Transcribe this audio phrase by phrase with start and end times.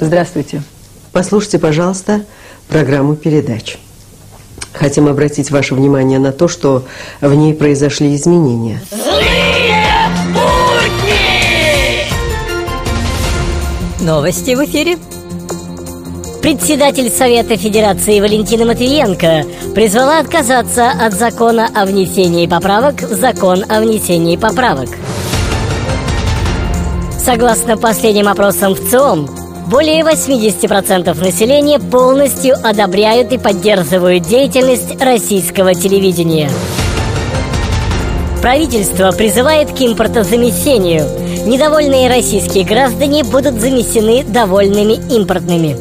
[0.00, 0.62] Здравствуйте.
[1.12, 2.22] Послушайте, пожалуйста,
[2.68, 3.76] программу передач.
[4.72, 6.84] Хотим обратить ваше внимание на то, что
[7.20, 8.80] в ней произошли изменения.
[8.90, 9.84] Злые
[10.32, 11.20] будни!
[14.00, 14.96] Новости в эфире.
[16.40, 19.44] Председатель Совета Федерации Валентина Матвиенко
[19.74, 24.88] призвала отказаться от закона о внесении поправок в закон о внесении поправок.
[27.22, 29.39] Согласно последним опросам в ЦИОМ,
[29.70, 36.50] более 80% населения полностью одобряют и поддерживают деятельность российского телевидения.
[38.42, 41.06] Правительство призывает к импортозамещению.
[41.46, 45.76] Недовольные российские граждане будут замесены довольными импортными.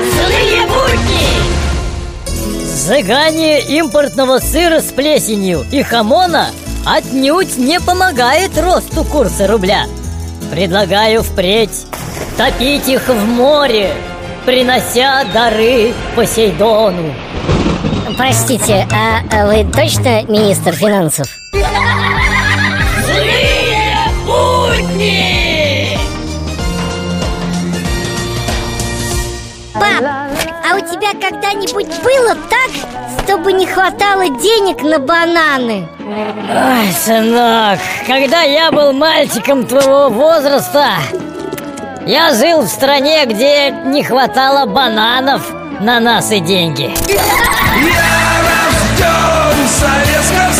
[0.00, 0.51] Злые будни!
[2.84, 6.48] Сжигание импортного сыра с плесенью и хамона
[6.84, 9.86] отнюдь не помогает росту курса рубля.
[10.50, 11.86] Предлагаю впредь
[12.36, 13.92] топить их в море,
[14.44, 17.14] принося дары Посейдону.
[18.16, 21.28] Простите, а а вы точно министр финансов?
[23.06, 23.96] Злые
[24.26, 25.41] будни!
[31.22, 35.86] Когда-нибудь было так, чтобы не хватало денег на бананы?
[36.00, 40.94] Ой, сынок, когда я был мальчиком твоего возраста,
[42.06, 45.48] я жил в стране, где не хватало бананов
[45.80, 46.92] на нас и деньги.
[47.08, 47.22] Я
[48.48, 50.51] рожден в Советском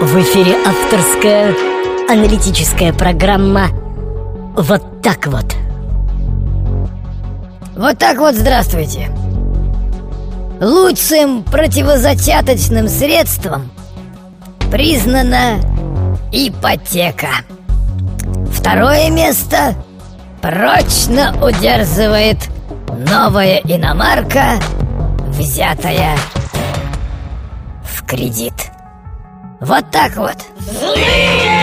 [0.00, 1.52] В эфире авторская
[2.08, 3.66] аналитическая программа
[4.54, 5.56] «Вот так вот».
[7.76, 9.10] Вот так вот здравствуйте.
[10.60, 13.72] Лучшим противозачаточным средством
[14.70, 15.58] признана
[16.30, 17.30] ипотека.
[18.52, 19.74] Второе место
[20.40, 22.38] прочно удерживает
[23.10, 24.60] новая иномарка,
[25.26, 26.16] взятая
[27.82, 28.54] в кредит.
[29.60, 30.36] Вот так вот.
[30.58, 31.57] Злые!